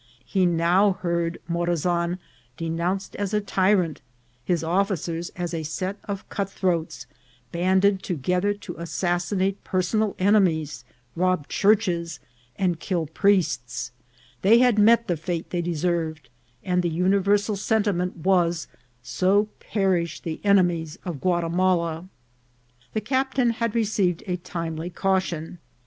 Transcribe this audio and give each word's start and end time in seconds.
He 0.25 0.47
now 0.47 0.97
hdferd 1.03 1.37
Morazan 1.47 2.17
denounced 2.57 3.15
as 3.17 3.35
a 3.35 3.39
tyrant, 3.39 4.01
his 4.43 4.63
officers 4.63 5.29
as 5.35 5.53
a 5.53 5.61
set 5.61 5.97
of 6.05 6.27
cutthroats, 6.27 7.05
banded 7.51 8.01
together 8.01 8.55
to 8.55 8.79
as 8.79 8.89
sassinate 8.89 9.63
personal 9.63 10.15
enemies, 10.17 10.85
rob 11.15 11.47
churches, 11.47 12.19
and 12.55 12.79
kill 12.79 13.05
priests; 13.05 13.91
they 14.41 14.57
had 14.57 14.79
met 14.79 15.07
the 15.07 15.15
fate 15.17 15.51
they 15.51 15.61
deserved, 15.61 16.29
and 16.63 16.81
the 16.81 16.89
universal 16.89 17.55
sentiment 17.55 18.17
was, 18.17 18.67
so 19.03 19.49
perish 19.59 20.19
the 20.19 20.41
enemies 20.43 20.97
of 21.05 21.21
Gua 21.21 21.43
timala. 21.43 22.07
The 22.93 23.01
captain 23.01 23.51
had 23.51 23.75
received 23.75 24.23
a 24.25 24.37
timely 24.37 24.89
caution. 24.89 25.59